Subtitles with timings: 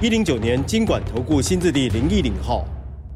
[0.00, 2.64] 一零九年金管投顾新字第零一零号。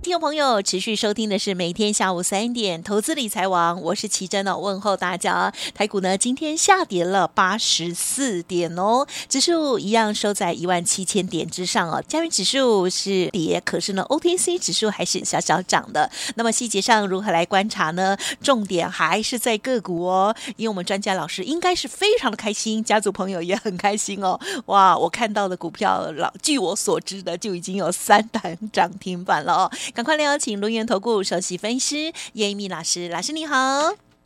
[0.03, 5.55] 听众朋友，持续收听的是每天下午三点投资理财王，我是奇珍哦，问候大家。
[5.77, 12.03] 台股呢今天下跌了八十四点哦，指数一样收在一万七千点之上哦。
[12.09, 16.11] 加元指数是跌，可是呢 OTC 指数还是小小涨的。
[16.35, 18.17] 那么细节上如何来观察呢？
[18.43, 24.39] 重点还是在个股哦，因为我们专家老师应该是非常的开心，家族朋友也很开心哦。
[24.67, 29.71] 哇，我看到的股票老，据我所知的就已经有三档涨停板了哦。
[29.95, 33.55] 赶快来邀请轮源投顾首席分析师叶一米老师，老师你好。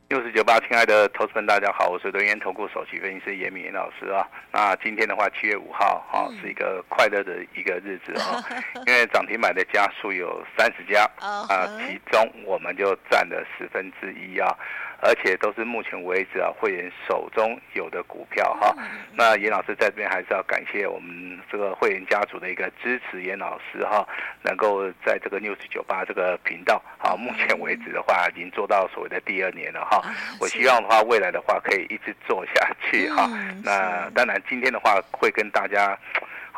[0.09, 4.25] 六四九八，亲爱的投资们，大家好，我是轮源投顾首席分析师严一民老师啊。
[4.53, 8.41] 那今天的话，七月五号哈、嗯、是一个快乐的一个日子哈，
[8.87, 14.57] 因为涨停板的家数有三十家啊，其中我们就占了十分之一啊。
[15.07, 18.75] 而且都是目前为止啊，会员手中有的股票哈。
[19.15, 24.05] 那严老师在这边还是要感谢我们这个会员家族的一个支持，严老师哈，
[24.43, 30.03] 能够在这个 News 九八这个频道啊，目前为止的话，已经做到所谓的第二年了哈。
[30.41, 33.31] 我希望的话，未来的话可以一直做下去哈。
[33.63, 35.97] 那当然，今天的话会跟大家。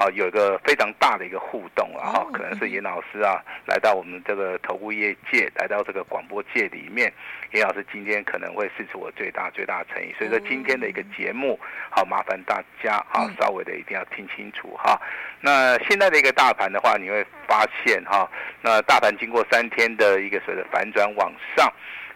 [0.01, 7.13] 好，有一个非常大的一个互动啊，哈，可能是严老师啊来到我们这个投顾业界，来到这个广播界里面，
[7.51, 11.59] 严老师今天可能会试出我最大最大的诚意，所以说今天的一个节目，
[11.91, 14.97] 好，麻烦大家啊稍微的一定要听清楚哈。
[15.41, 18.31] 那现在的一个大盘的话，你会发现哈，
[18.62, 21.69] 那大盘经过三天的一个所谓的反转往上，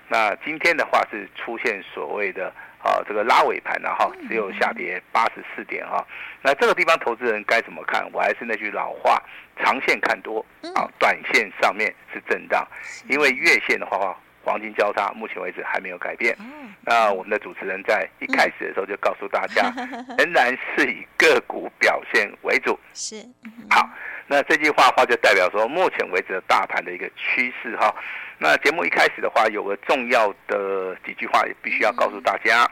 [0.06, 2.52] 那今天的话是出现所谓的。
[2.82, 6.04] 啊，这个拉尾盘呢，哈，只有下跌八十四点哈。
[6.42, 8.04] 那这个地方投资人该怎么看？
[8.12, 9.22] 我还是那句老话，
[9.56, 10.44] 长线看多，
[10.74, 12.66] 啊，短线上面是震荡，
[13.08, 16.36] 因为月线的话，黄金交叉，目前为止还没有改变。
[16.84, 19.72] 那我们的主持人在一开始的时候就告诉大家，
[20.18, 22.76] 仍然是以个股表现为主。
[22.92, 23.24] 是，
[23.70, 23.88] 好，
[24.26, 27.94] 那这句话话就代表说，目前为止的大盘的一个趋势哈。
[28.38, 32.68] 那节目一开始的话，有个重要的几句话也必须要告诉大家。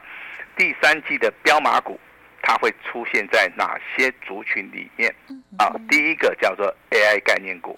[0.57, 1.99] 第三季的标马股，
[2.41, 5.13] 它会出现在哪些族群里面？
[5.57, 7.77] 啊，第一个叫做 AI 概念股，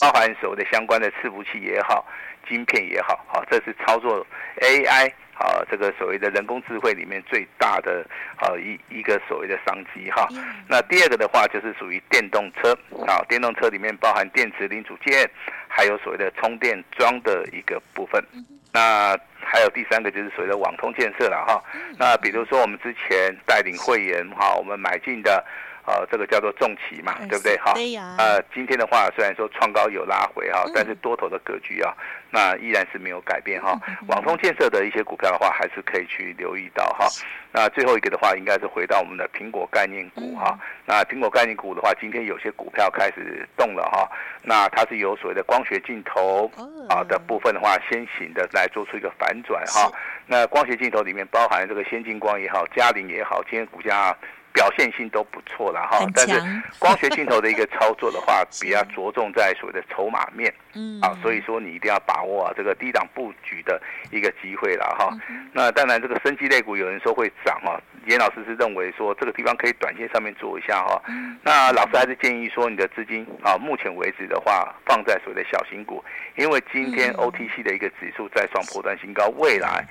[0.00, 2.06] 包含所谓的相关的伺服器也好，
[2.48, 4.26] 晶片也好，好，这是操作
[4.60, 5.12] AI。
[5.34, 10.28] 啊，这个所谓的人工智慧里面最大的啊一一个所谓的商机哈。
[10.68, 12.72] 那第二个的话就是属于电动车
[13.04, 15.28] 啊，电动车里面包含电池零组件，
[15.66, 18.24] 还有所谓的充电桩的一个部分。
[18.74, 21.62] 那还有第三个就是所谓的网通建设了哈。
[21.96, 25.42] 那比如说我们之前带领会员哈，我们买进的。
[25.86, 27.58] 呃，这个叫做重骑嘛，对不对？
[27.58, 27.74] 好，
[28.18, 31.92] 呃，今天的话虽然说创高有拉回哈，但是多头的格局啊，
[32.30, 33.78] 那依然是没有改变哈。
[34.08, 37.06] 网通建设的一些股票的话，还是可以去留意到哈。
[37.52, 40.58] 那最后一个的话，应该是回到我们的苹果概念股哈。
[40.86, 44.10] 那苹果概念股的话，今天有些股票开始动了哈。
[44.42, 46.50] 那它是有所谓的光学镜头
[46.88, 49.92] 啊的部分的话，先行的来做出一个反转哈。
[50.26, 54.16] 那光学镜头里面包含这个先进光也好，佳凌也好，今天股价。
[54.54, 56.40] 表现性都不错了哈，但是
[56.78, 63.82] 光学镜头的一个操作的话，比较着重在所谓的筹码面，嗯，啊，所以说你一定要把握啊这个低档布局的
[64.12, 65.10] 一个机会了哈。
[65.52, 71.02] 那当然这个升级类股有人说会涨哈，严老师是认为说这个地方可以短线上面做一下哈。
[71.42, 76.02] 那老师还是建议说你的资金啊，目前为止的话放在所谓的小型股，
[76.36, 79.84] 因为今天 OTC 的一个指数在创波段新高，未来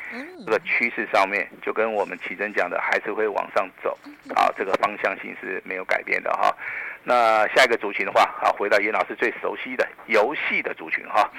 [0.45, 3.97] 这个趋势上面就跟我们奇珍讲的还是会往上走
[4.33, 4.47] 啊。
[4.57, 6.55] 这个方向性是没有改变的哈。
[7.03, 11.29] 那下一个族群的话，啊，回到严老师最熟悉的游戏的族群哈。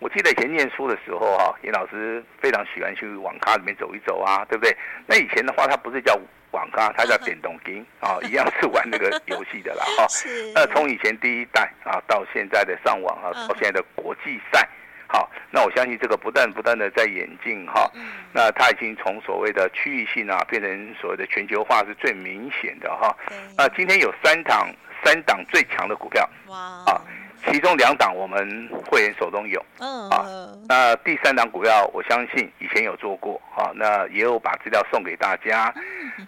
[0.00, 4.76] 我记得以前念书的时候哈，严老师非常喜欢去网咖里面走一走啊，对不对？
[5.06, 6.18] 那以前的话，它不是叫
[6.50, 10.06] 网咖，它叫电动机啊， 一样是玩那个游戏的啦哈。
[10.54, 14.68] 那从以前第一代啊，到现在的上网啊，到现在的国际赛。
[15.14, 17.88] 好，那我相信这个不断不断的在演进哈，
[18.32, 23.16] 那它已经从所谓的区域性啊，变成所谓的全球化是最明显的哈。
[23.56, 24.68] 那今天有三档
[25.04, 26.56] 三档最强的股票，哇，
[26.86, 27.00] 啊，
[27.46, 30.26] 其中两档我们会员手中有，嗯啊，
[30.68, 35.72] 那第三档股票我相信以前有做过，啊，那也有把资料送给大家。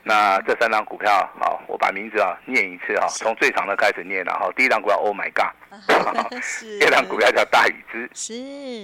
[0.04, 1.10] 那这三档股票，
[1.40, 4.50] 好，我把名字啊念一次啊，从最长的开始念了哈。
[4.56, 5.52] 第一档股票 Oh my God，
[6.80, 8.32] 第二档股票叫大宇资，是。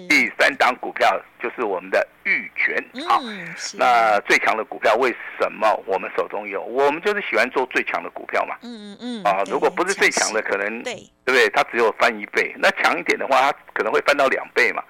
[0.09, 2.77] 第三档股票就是我们的玉泉，
[3.09, 3.49] 好，嗯，
[3.79, 6.61] 那最强的股票为什么我们手中有？
[6.62, 10.93] 我们就是喜欢做最强的股票嘛，嗯嗯啊，如果不是最强的，可能对
[11.25, 11.49] 对不对？
[11.49, 14.83] 它只有翻一倍，那强一点的话，它可能会翻到两倍嘛。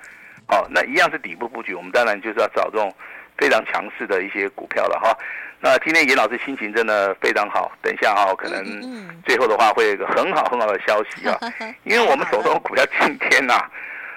[0.48, 2.92] 哦，那一样是底部布局，我们当然就是要找这种
[3.38, 5.16] 非常强势的一些股票了哈。
[5.64, 8.64] 那今天严老师心情真的非常好，等一下哈，可能
[9.24, 11.38] 最后的话会有一个很好很好的消息啊，
[11.84, 13.54] 因为我们手中的股票今天呐，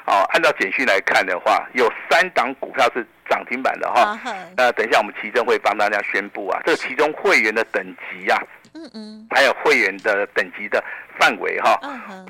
[0.07, 4.19] 哦，按照简讯来看的话，有三档股票是涨停板的哈。
[4.57, 8.42] 那等一下我们奇珍会帮大家宣布啊，这个其中会员的等级呀，
[8.74, 10.83] 嗯嗯，还有会员的等级的
[11.19, 11.80] 范围哈，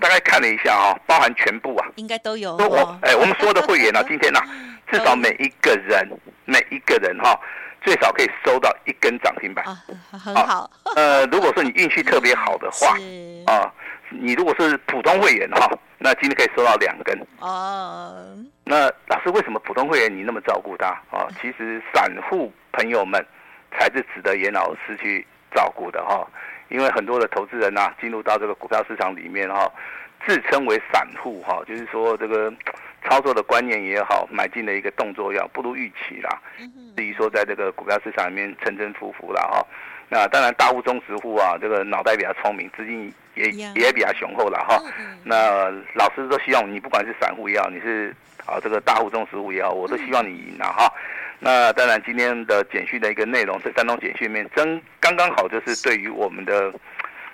[0.01, 2.57] 大概看了一下啊，包含全部啊，应该都有。
[2.57, 4.41] 我哎，我们所有的会员呢，今天呐，
[4.91, 6.05] 至少每一个人
[6.43, 7.39] 每一个人哈。
[7.85, 9.77] 最少可以收到一根涨停板啊，
[10.11, 10.69] 很好。
[10.95, 12.97] 呃，如果说你运气特别好的话，
[13.45, 13.71] 啊，
[14.09, 17.15] 你如果是普通会员哈，那今天可以收到两根。
[17.39, 18.35] 哦。
[18.63, 21.27] 那老师为什么普通会员你那么照顾他啊？
[21.39, 23.23] 其实散户朋友们
[23.71, 26.27] 才是值得严老师去照顾的哈，
[26.69, 29.71] 因为很多的投资人呐，进入到这个股票市场里面哈，
[30.25, 32.51] 自称为散户哈，就是说这个。
[33.07, 36.41] 操作的观念也好，买进的一个动作要不如预期啦。
[36.97, 39.63] 至于说在这个股票市场里面沉沉浮浮了哈，
[40.09, 44.81] 那当然大户中实户啊，这个脑袋比较聪明，资金也也比较雄厚了哈。
[45.23, 48.11] 那老师都希望你不管是散户也好，你是
[48.47, 50.91] 啊这个大户中实户也好，我都希望你赢了哈。
[51.37, 56.73] 那当然今天的简讯的一个内容，这三种简讯里面真刚刚好就是对于我们的。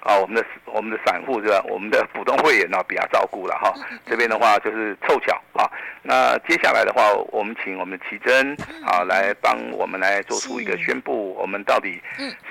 [0.01, 1.63] 啊，我们的我们的散户是吧？
[1.69, 3.74] 我们的普通会员呢，比较照顾了哈。
[4.06, 5.69] 这边的话就是凑巧啊。
[6.03, 12.01] 那接下来的话，我们请我们的奇珍啊来帮我们来做出一个宣布，我们到底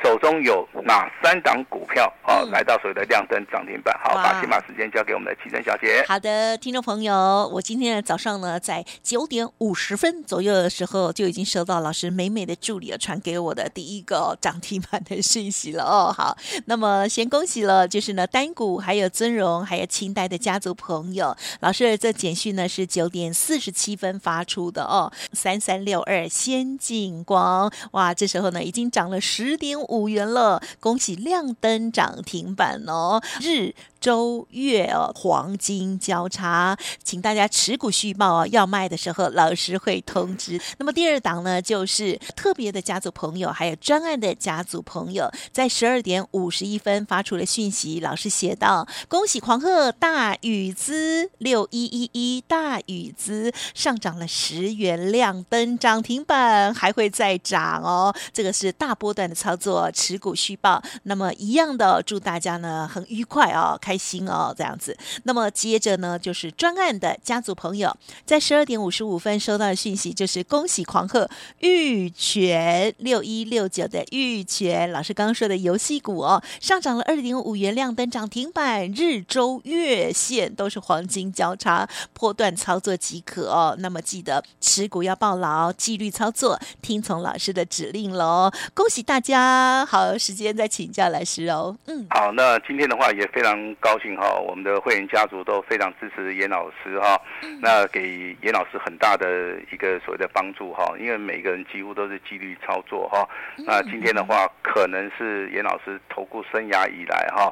[0.03, 3.99] 手中有哪三档股票啊来到所谓的亮灯涨停板？
[4.03, 6.05] 好，把先把时间交给我们的奇珍小姐。
[6.07, 16.15] 好的，听众朋友，我今天早上呢，在九点五十分左右的时候，就已经收到老师美美的助理传给我的第一个涨停板的信息了哦。
[16.17, 16.37] 好，
[16.67, 33.75] 那么先恭恭喜了，就是呢单股还有尊荣还有清代的家族朋友，老师这简讯呢是九点四十七分发出的哦，三三六二先进光，哇，这时候呢已经涨了十点五元了，恭喜亮灯涨停板哦，日。
[34.01, 38.47] 周月，黄金交叉，请大家持股续报哦。
[38.51, 40.59] 要卖的时候，老师会通知。
[40.79, 48.01] 那么第二档呢，就是特别的家族朋友，还有专案的家族朋友，在十二点五十一分发出了讯息。
[48.01, 58.15] 老师写道：“恭喜狂贺大宇资六一一一大宇资上涨了十元，亮灯涨停板，还会再涨哦。
[58.33, 60.83] 这个是大波段的操作，持股续报。
[61.03, 64.97] 那么一样的，祝大家呢很愉快哦。”开开心哦，这样子。
[65.25, 67.93] 那么接着呢，就是专案的家族朋友，
[68.25, 71.29] 在十二点五十五分收到的讯息，就是恭喜狂贺
[71.59, 83.75] 玉泉六一六九的玉泉老师刚刚说的游戏股哦，上涨了二点五元，亮灯涨停板，日周月线都是黄金交叉，波段操作即可哦。
[83.81, 88.53] 那么记得持股要抱牢，纪律操作，听从老师的指令喽。
[88.73, 89.85] 恭喜大家！
[89.85, 91.77] 好，时间再请教老师哦。
[91.87, 93.51] 嗯，好，那今天的话也非常。
[93.81, 97.21] 高兴哈，我们的会员家族都非常支持严老师哈，
[97.61, 103.27] 那给严老师很大的一个所谓的帮助哈，因为每个人几乎都是纪律操作哈。
[103.67, 107.51] 那今天的话，可能是严老师投顾生涯以来哈，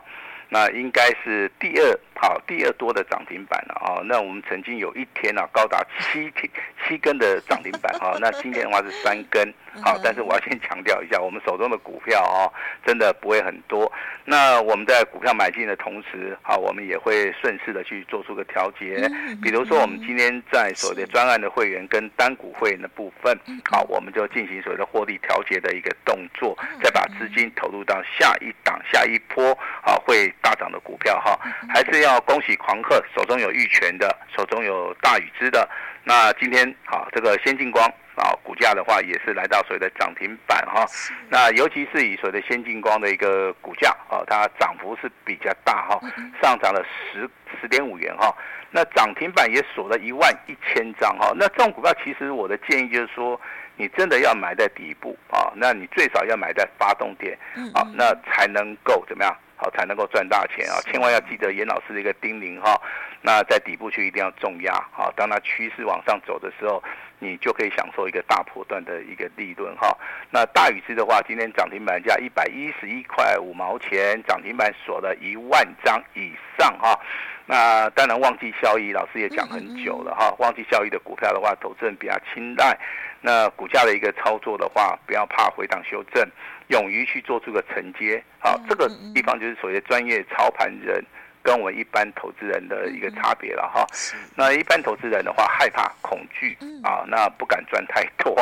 [0.51, 4.03] 那应该是第二好第二多的涨停板了啊。
[4.05, 6.49] 那我们曾经有一天啊，高达七天
[6.87, 9.53] 七根的涨停板哈，那今天的话是三根。
[9.83, 12.53] 好，但是我要先强调一下，我们手中的股票哦，
[12.87, 13.91] 真的不会很多。
[14.25, 19.09] 那我们在股票买进的同时，啊，我们也会顺势的去做出个调节。
[19.43, 23.39] 比如说，我们今天在所谓的专案的会员跟单股会员的部分，
[23.71, 31.39] 好，我们就进行所谓的获利调节的一个动作，再把资金投入到下一档、下一波啊会大涨的股票哈。
[31.69, 35.69] 还是要恭喜狂客，手中有玉泉的，手中有大禹之的。
[36.05, 40.85] 那今天好，这个先进光啊，股价的话也是来到所谓的涨停板哈。
[41.29, 46.01] 那尤其是以所谓的先进光的一个股价啊，它涨幅是比较大哈，
[46.43, 47.29] 上涨了十
[47.61, 48.35] 十点五元哈。
[48.71, 51.33] 那涨停板也锁了一万一千张哈。
[51.35, 53.41] 那这种股票其实我的建议就是说，
[53.77, 57.39] 你真的要买在底部啊，那你最少要买在发动点
[57.75, 60.81] 啊，那才能够怎么样好才能够赚大钱啊！
[60.91, 62.81] 千万要记得严老师的一个叮咛哈。
[63.21, 65.13] 那在底部区一定要重压啊！
[65.17, 66.83] 当它趋势往上走的时候，
[67.19, 69.97] 你就可以享受一个大波段的一个利润哈。
[70.31, 76.97] 那大禹之的话，今天涨停板价一百一十一块五毛钱，涨停板锁了一万张以上哈。
[77.45, 80.33] 那当然，旺季效益老师也讲很久了哈。
[80.39, 82.79] 旺季效益的股票的话，投资人比较青睐。
[83.21, 86.25] 那股价的一个操作的话，不要怕回档修正，
[86.69, 88.23] 勇于去做出个承接。
[88.39, 91.05] 好，这个地方就是所谓专业操盘人
[91.43, 93.87] 跟我们一般投资人的一个差别了哈。
[94.35, 98.35] 那一般投资人的话，害怕恐惧啊，那不敢赚太多。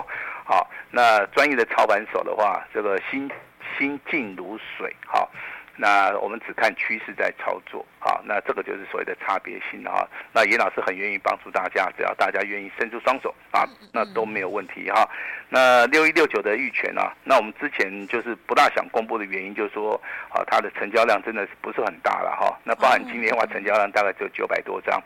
[0.44, 3.30] 好，那专业的操盘手的话，这个心
[3.78, 4.94] 心静如水。
[5.06, 5.30] 好。
[5.76, 10.08] 那我们只看趋势在操作，啊，那这个就是所谓的差别性哈。
[10.32, 15.08] 那严老师很愿意帮助大家，只要大家愿意伸出双手啊，那都没有问题哈。
[15.48, 17.12] 那六一六九的玉泉啊？
[17.22, 22.58] 那我们之前就是不大想公布的原因，就是说啊，它的成交量真的是不是很大了哈。
[22.64, 25.00] 那包含今天的话，成交量大概只有九百多张。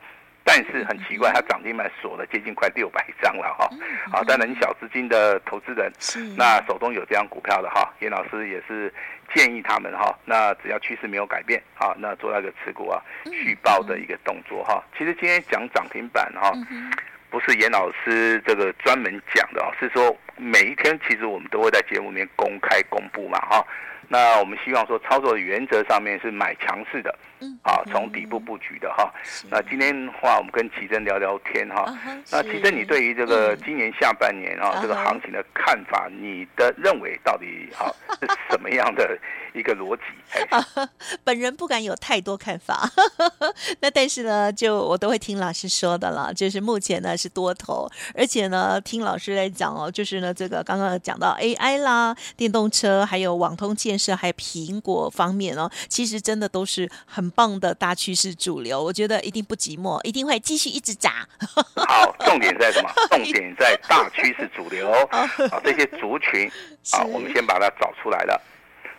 [0.44, 3.68] 但是很奇怪，它涨停板锁了接近快六百张了哈。
[4.10, 5.92] 好，当然你小资金的投资人，
[6.36, 8.92] 那手中有这样股票的哈，严老师也是
[9.34, 14.82] 建议他们哈，那只要趋势没有改变，啊，那做那个持股啊续报的一个动作哈。
[14.96, 16.52] 其实今天讲涨停板哈，
[17.30, 23.64] 不是严老师这个专门讲的，是说每一天其实我们都会在节目里面公开公布嘛哈。
[24.12, 27.16] 那我们希望说操作的原则上面是买强势的。
[27.42, 29.08] 嗯，好，从底部布局的哈。
[29.48, 31.86] 那今天的话，我们跟奇珍聊聊天哈。
[32.32, 39.16] 那奇珍，你对于这个今年下半年啊这个行情的看法，你的认为到底好 是什么样的
[39.54, 40.02] 一个逻辑？
[41.24, 42.90] 本人不敢有太多看法，
[43.80, 46.32] 那但是呢，就我都会听老师说的了。
[46.34, 57.30] 就是目前呢是多头，而且呢听老师来讲哦，就是呢这个刚刚讲到 AI 啦、电动车，还有网通建设，还有苹果方面哦，其实真的都是很。
[57.30, 61.12] 棒的大趋势主流，我觉得一定不寂寞，一定会继续一直涨。
[61.88, 62.90] 好，重点在什么？
[63.08, 65.30] 重点在大趋势主流啊，
[65.64, 66.50] 这些族群
[66.90, 68.38] 啊，我们先把它找出来了。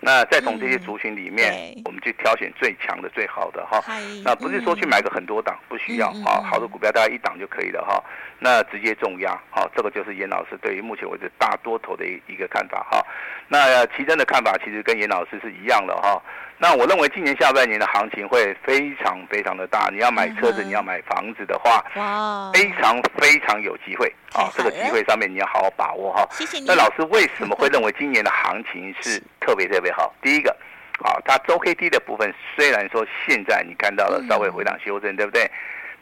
[0.03, 3.79] 那再从这些族群里面，我们去挑选最强的、最好的哈。
[4.25, 6.41] 那不是说去买个很多档，不需要啊。
[6.43, 8.03] 好的股票大概一档就可以了哈。
[8.39, 13.05] 那直接重压，好，这个就是严老师对于目前为止大多头的一一个看法哈。
[13.48, 16.20] 那奇珍的看法其实跟严老师是一样的哈。
[16.62, 19.89] 那我认为今年下半年的行情会非常非常的大。
[19.91, 24.46] 你要买车子，你要买房子的话，哇，非常非常有机会啊！
[24.56, 26.24] 这个机会上面你要好好把握哈。
[26.30, 26.65] 谢谢你。
[26.68, 30.13] 那老师为什么会认为今年的行情是 特别特别好？
[30.22, 30.56] 第一个，
[31.03, 35.50] 啊，它周 K D 的部分虽然说现在你看到了稍微回档修正，对不对？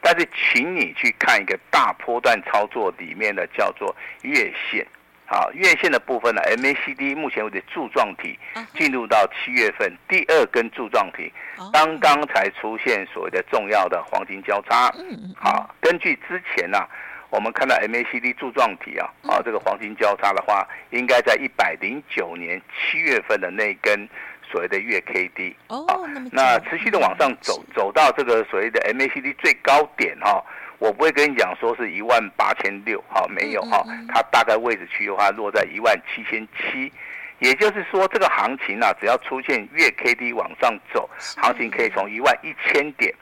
[0.02, 4.86] 但是请你去看一个大波段操作里面的叫做月线。
[5.32, 8.36] 好，月线的部分呢，MACD 目前为止柱状体
[8.74, 11.32] 进入到七月份第二根柱状体，
[11.72, 14.92] 刚刚才出现所谓的重要的黄金交叉。
[15.36, 16.88] 好，根据之前呢、啊，
[17.30, 24.08] 我们看到 MACD 柱状体啊，啊，这个黄金交叉的话，应该在一百零九年七月份的那根
[24.50, 25.54] 所谓的月 KD。
[25.68, 25.86] 哦，
[26.32, 30.44] 那持续的往上走，走到这个所谓的 MACD 最高点哈。
[30.80, 36.90] 我不会跟你讲说是一万八千六，好，没有哈，它大概位置区的话落在一万七千七，
[37.38, 43.14] 也就是说这个行情啊，只要出现月 K D 往上走，行情可以从一万一千点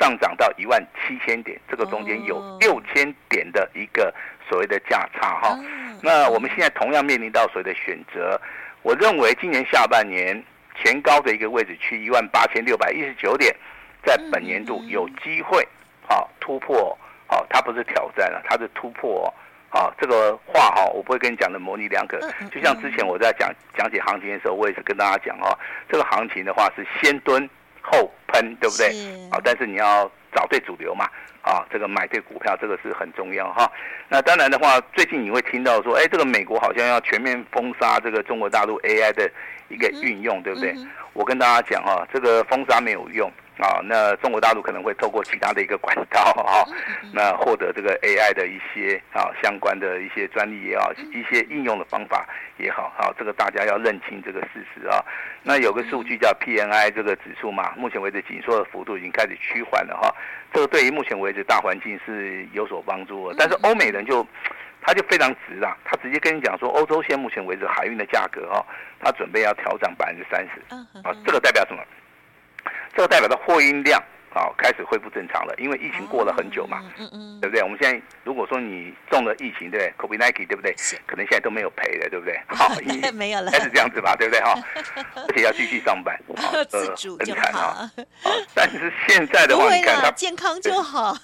[0.00, 4.12] 上涨到一万七千点，这个中间有六千点的一个
[4.48, 5.58] 所谓的价差哈。
[6.02, 8.40] 那我们现在同样面临到所谓的选择，
[8.80, 10.42] 我认为今年下半年
[10.82, 13.54] 前高的一个位置区一万八千六百一十九点，
[14.02, 15.68] 在本年度有机会。
[16.08, 16.96] 好突破，
[17.26, 19.32] 好，它不是挑战了，它是突破，
[19.70, 22.18] 好，这个话哈，我不会跟你讲的模棱两可。
[22.52, 25.58] 就像之前我在讲讲解行情的时候，我也是跟大家讲哈，
[25.90, 27.48] 这个行情的话是先蹲
[27.80, 28.92] 后喷，对不对？
[29.32, 31.08] 好，但是你要找对主流嘛，
[31.42, 33.70] 啊，这个买对股票，这个是很重要哈。
[34.08, 39.30] 那当然的话，最近你会听到说，哎，这个美国好像要全面封杀这个中国大陆 AI 的
[39.68, 40.74] 一个运用，对不对？
[41.14, 43.30] 我跟大家讲哈，这个封杀没有用。
[43.58, 46.66] 啊，那中国大陆可能会透过其他的一个管道啊，
[47.14, 54.98] 那获得这个 AI 的一些啊相关的一些专利也好，一些应用的方法也好，好，这个大家要认清这个事实啊。
[55.42, 60.12] 那有个数据叫 PNI 这个指数嘛，目前为止紧缩的幅度已经开始趋缓了哈，
[60.52, 63.36] 这个对于目前为止大环境是有所帮助的。
[63.38, 64.26] 但是欧美人就
[64.82, 68.66] 他就非常直啊，他直接跟你讲说，欧洲现目前为止海运的价格哈，
[68.98, 71.80] 他准备要调涨百分之三十啊，这个代表什么？
[72.96, 77.62] 这个代表的货运量啊开始恢复正常了，因为疫情过了很久嘛，嗯嗯，对不对？
[77.62, 80.74] 我们现在如果说你中了疫情，对不对？COVID-19，对不对？
[81.06, 82.40] 可能现在都没有赔了，对不对？
[82.50, 82.68] 好，
[83.12, 84.40] 没有了，还是这样子吧，对不对？
[84.40, 84.54] 哈，
[85.28, 86.18] 而且要继续上班，
[86.68, 87.88] 自主就好。
[88.54, 91.16] 但是现在的话，你看他健康就好，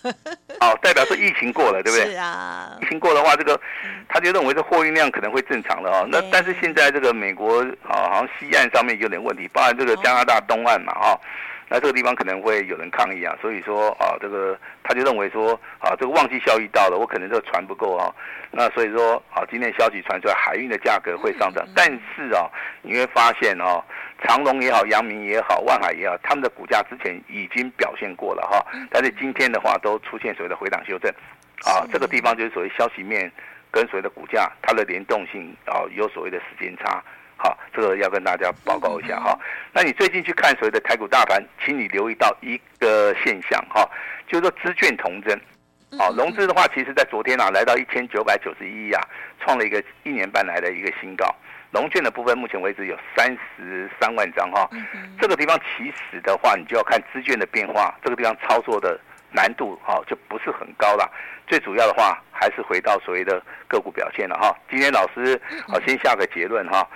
[0.60, 2.12] 好，代表说疫情过了，对不对？
[2.12, 3.60] 是啊，疫情过的话，这个
[4.08, 6.08] 他就认为这货运量可能会正常了哦。
[6.08, 11.20] 那但是现在这个美国啊，好像西岸上面有点问题，包含这个加拿大东岸嘛，哈。
[11.72, 18.12] 那这个地方可能会有人抗议啊，所以说啊，这个他就认为说啊，这个旺季效益到了，我可能这个船不够啊，
[18.50, 22.50] 那所以说啊，今天消息传出来，海运的价格会上涨，但是啊，
[22.82, 23.80] 你会发现哦，
[24.24, 31.08] 长隆也好，阳明也好，万海也好，他们的股价之前已经表现过了哈，但是今天的话都出现所谓的回档修正，
[31.64, 33.30] 啊，这个地方就是所谓消息面
[33.70, 37.00] 跟所谓的股价它的联动性啊，有所谓的时间差。
[37.42, 39.38] 好，这个要跟大家报告一下哈。
[39.73, 43.88] 那你最近去看所谓的台股大盘，请你留意到一个现象哈，
[44.28, 45.40] 就是说资券同增。
[45.99, 49.02] 好，融资的话，其实在昨天啊，来到一千九百九十一亿啊，
[49.40, 51.35] 创了一个一年半来的一个新高。
[51.73, 54.68] 融券的部分，目前为止有三十三万张哈。
[55.18, 59.00] 这个地方其实的话，你就要看资券的变化，这个地方操作的
[59.32, 61.11] 难度哈就不是很高了。
[61.47, 64.56] 最主要的话，还是回到所谓的个股表现了哈。
[64.68, 66.87] 今天老师好，先下个结论哈。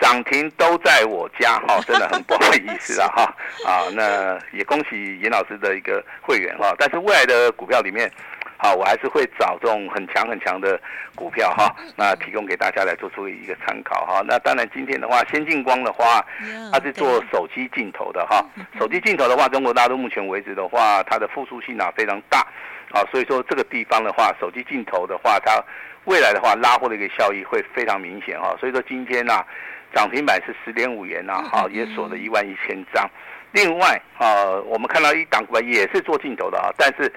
[0.00, 3.34] 涨停都在我家 哈，真的很不好意思啊哈。
[3.64, 8.10] 啊，那也恭喜严老师的一个会员哈，但是未来的股票里面，
[8.56, 10.80] 好，我还是会找这种很强很强的
[11.14, 14.22] 股票哈，那提供给大家来做出一个参考哈。
[14.26, 16.24] 那当然今天的话，先进光的话，
[16.72, 18.44] 它是做手机镜头的哈，
[18.78, 22.40] 手机镜头的话，中国大陆目前为止的话，它的复苏性啊非常大
[22.92, 25.62] 啊，所以说这个地方的话，手机镜头的话，它
[26.06, 29.44] 未来的话拉货的一个效益会非常明显哈，所以说今天呢。
[29.94, 33.08] 涨停板是十点五元呐，好，也锁了一万一千张。
[33.52, 37.12] 另外啊，我们看到一档股也是做镜头的啊，但是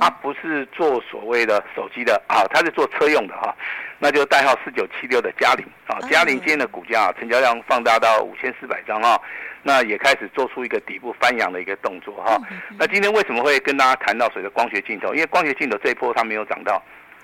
[0.00, 3.52] 它不是做所谓的手机的啊，它是做车用的哈。
[3.98, 9.20] 那就代号四九七六的嘉陵啊，嘉陵今天的股价成交量放大到五千四百张啊，
[9.64, 12.40] 那也开始做出一个底部翻扬的一个动作哈。
[12.78, 15.12] 那今天为什么会跟大家谈到所谓的光学镜头？
[15.12, 16.80] 因为光学镜头这一波它没有涨到。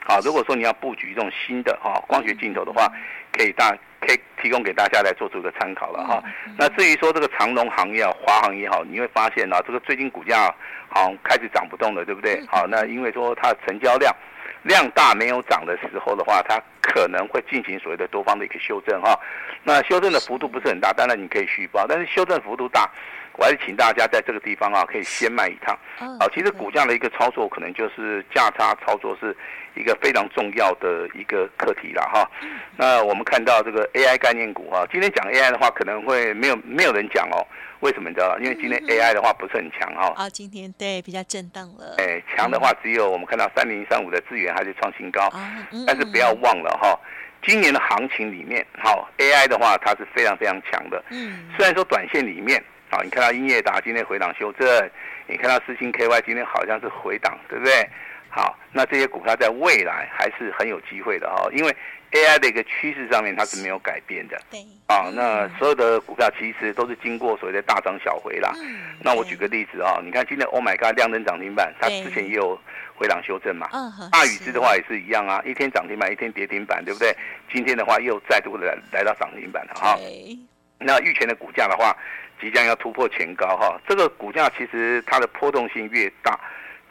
[0.07, 2.89] 啊，如果说你要布局这种新的哈光学镜头的话，
[3.33, 6.23] 可以大可以提供给大家来做出一个参考了哈。
[6.57, 10.55] 那至于说这个长龙行业啊、华航也好，你会发现啊，这个最近股价
[10.89, 12.41] 好开始涨不动了，对不对？
[12.47, 14.15] 好，那因为说它的成交量
[14.63, 19.19] 量大没有涨的时候的话，它可能会进行所谓的多方的一个修正哈。
[19.65, 22.89] 那修正的幅度不是很大，当然你可以续报，但是修正幅度大。
[23.37, 25.79] 我还是请大家在这个地方啊，可以先卖一趟。
[26.19, 29.37] 好，其实股价的一个操作，可能就是价差操作是
[29.75, 32.29] 一个非常重要的一个课题了哈。
[32.77, 37.47] 那我们看到这个 AI 概念股啊，今天讲 AI 的话，可能会没有没有人讲哦。
[37.81, 38.39] 为什么你知道？
[38.39, 40.11] 因为今天 AI 的话不是很强哈。
[40.17, 41.97] 啊，今天对比较震荡了。
[41.99, 45.31] 哎，强的话只有我们看到三零三五的资源还是创新高。
[45.87, 46.99] 但是不要忘了哈，
[47.43, 51.05] 今年的行情里面，好 AI 的话它是非常非常强的。
[51.11, 51.51] 嗯。
[51.55, 52.65] 虽然说短线里面。
[52.97, 54.67] 好，你看到英业达今天回档修正，
[55.27, 57.87] 你看到四星 KY 今天好像是回档，对不对？
[58.31, 61.77] 好，那这些股票在未来还是很有机会的哈，因为
[62.13, 64.41] AI 的一个趋势上面它是没有改变的。
[64.51, 64.61] 对。
[64.87, 68.51] 啊，那所有的股票其实都是经过所谓的大涨小回啦。
[68.57, 68.79] 嗯。
[69.03, 72.59] 那我举个例子啊，你看今天 Oh my God 亮灯涨停板，它之前也有
[72.95, 73.69] 回档修正嘛。
[73.75, 74.09] 嗯。
[74.11, 77.15] 大禹之的话也是一样啊，一天涨停板，一天跌停板，对不对？
[77.53, 79.97] 今天的话又再度来来到涨停板了哈。
[79.97, 80.39] 对。
[80.79, 81.95] 那玉泉的股价的话。
[82.41, 86.39] 即将要突破前高哈，这个股价其实它的波动性越大，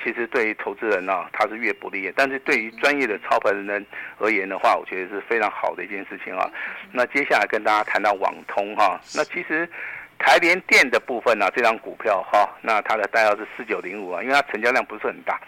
[0.03, 2.11] 其实对于投资人呢，它是越不利。
[2.15, 3.85] 但是对于专业的操盘人
[4.17, 6.49] 而言的话，我觉得是非常好的一件事情啊。
[6.91, 9.69] 那接下来跟大家谈到网通哈，那其实
[10.17, 15.39] 台联电的部分呢，这张股票哈，那它的代号是四九零五啊，因为它成交量不是很大，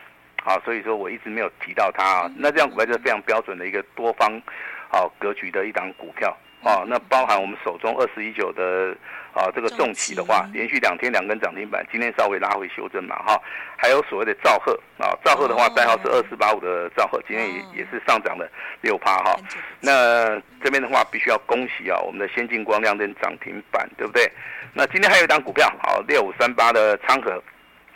[0.43, 2.31] 啊，所以说我一直没有提到它啊。
[2.37, 4.41] 那这样股票就是非常标准的一个多方
[4.89, 6.35] 好格局的一档股票。
[6.63, 8.93] 哦，那包含我们手中二十一九的
[9.37, 13.39] 啊，这个重企的话，连续两天两根涨停板，今天稍微拉回修正嘛，哈，
[13.77, 18.49] 还有所谓的兆赫啊，兆赫的话代号是二四八五的兆赫，今天也也是上涨了
[18.81, 19.35] 六趴哈。
[19.79, 24.27] 那这边的话必须要恭喜啊，我们的先进光亮灯涨停板，对不对？
[24.73, 27.41] 那今天还有一档股票，好，六五三八的昌河，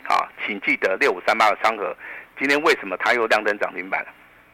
[0.04, 1.94] 好，请记得六五三八的昌河，
[2.38, 4.08] 今天为什么它又亮灯涨停板了？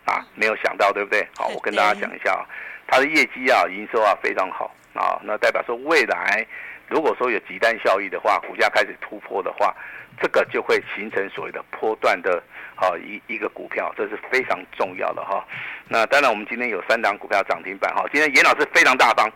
[0.06, 1.26] 啊，没有想到，对不对？
[1.36, 2.40] 好，我跟大家讲一下啊。
[2.86, 6.46] 它的业绩啊，营收啊非常好啊，那代表说未来
[6.88, 9.74] 如果说有急单效益的话，股价开始突破的话，
[10.20, 12.42] 这个就会形成所谓的波段的
[12.76, 15.46] 啊一一个股票，这是非常重要的哈。
[15.88, 19.30] 那当然，我们今天有三档股票涨停板哈，今天严老师非常大方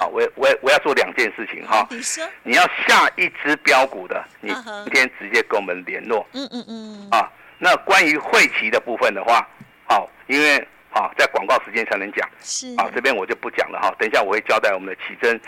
[0.00, 1.86] 好，我我我要做两件事情哈。
[1.90, 4.50] 你说，你要下一支标股的，你
[4.84, 6.26] 今天直接跟我们联络。
[6.32, 7.08] 嗯嗯嗯。
[7.10, 9.46] 啊，那关于会期的部分的话，
[9.86, 10.56] 好，因为
[10.90, 12.26] 啊，在广告时间才能讲。
[12.40, 12.74] 是。
[12.78, 13.94] 啊，这边我就不讲了哈。
[13.98, 15.38] 等一下我会交代我们的奇珍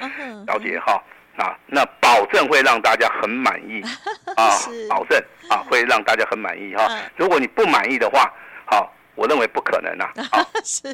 [0.46, 1.02] 小姐哈。
[1.38, 3.82] 啊，那保证会让大家很满意
[4.36, 4.50] 啊，
[4.90, 6.86] 保证啊会让大家很满意哈。
[7.16, 8.30] 如果你不满意的话，
[8.66, 8.92] 好。
[9.18, 10.86] 我认为不可能呐， 啊，是，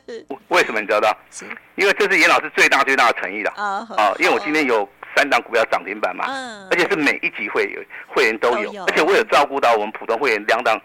[0.49, 1.15] 为什么你知道？
[1.31, 10.81] 是，因为这是严老师最大最大的诚意了啊，啊，因为我今天有三档股票涨停板嘛，嗯，而且是每一级会员会员都有，而且我有照顾到我们普通会员两档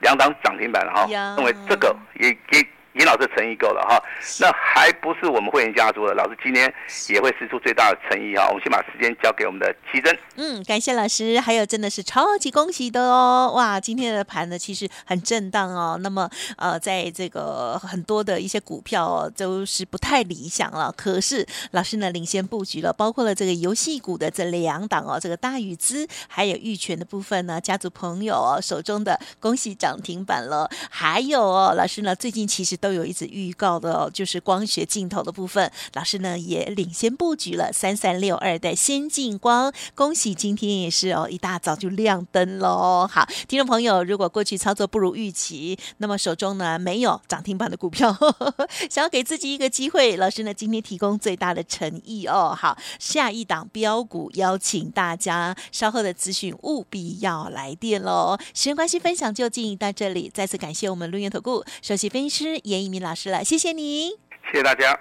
[0.00, 2.66] 两档涨停板了哈，认为这个也也。
[2.94, 4.02] 严老师诚意够了哈，
[4.40, 6.72] 那还不是我们会员家族的老师今天
[7.08, 8.48] 也会施出最大的诚意哈。
[8.48, 10.18] 我们先把时间交给我们的奇珍。
[10.34, 13.52] 嗯，感谢老师，还有真的是超级恭喜的哦！
[13.54, 15.98] 哇，今天的盘呢其实很震荡哦。
[16.02, 30.68] 那么呃，在这个很多的一些股票哦都是不太理想了，可是老师呢领先布局了，包括了这个游戏股的这两档哦，这个大宇资还有玉泉的部分呢，家族朋友哦手中的恭喜涨停板了。
[30.90, 32.79] 还有哦，老师呢最近其实。
[32.80, 43.06] 都有一直预告的哦，就是光学镜头的部分，老师呢也领先布局了三三六二的先进光，恭喜今天也是哦，一大早就亮灯喽。
[43.06, 52.56] 好，听众朋友，如果过去操作不如预期，那么手中呢没有涨停板的股票，呵呵想要给自己一个机会，老师呢今天提供最大的诚意哦。
[52.58, 58.38] 好，下一档标股邀请大家稍后的资讯务必要来电喽。
[58.54, 64.10] 时间关系，分享就进行到这里，再次感谢我们录音投顾首席分析师严一鸣老师了，谢谢你，
[64.50, 64.98] 谢谢大家。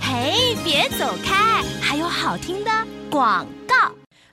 [0.00, 2.70] 嘿，别走开，还有好听的
[3.10, 3.65] 广告。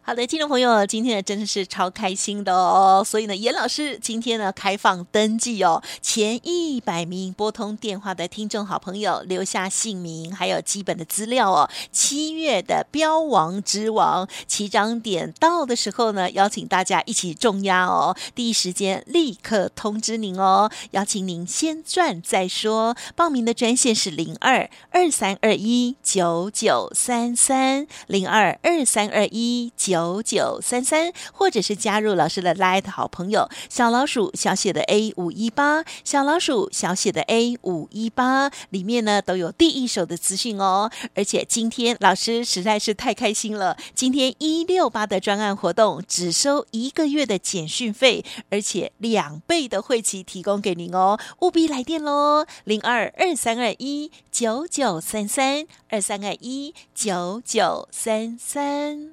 [0.05, 11.69] 好的，听众朋友，今天呢真的是超开心的哦，所以呢，严老师今天呢开放登记哦，前一百名拨通电话的听众好朋友留下姓名还有基本的资料哦。
[11.93, 22.97] 七月的标王之王起涨点到的时候呢，邀请大家一起重压哦，第一时间立刻通知您哦，邀请您先赚再说。
[23.15, 29.92] 报名的专线是零二二三二一九九三三零二二三二一九。
[29.93, 40.89] 九九三三，或者是加入老师的 Line 好朋友小老鼠小写的 A 五一八，小老鼠小写的 A 五一八，里面呢都有第一手的资讯哦。
[41.13, 59.12] 而且今天老师实在是太开心了，今天一六八的专案活动只收一个月的简讯费，而且两倍的会期提供给您哦，务必来电喽，零二二三二一九九三三二三二一九九三三。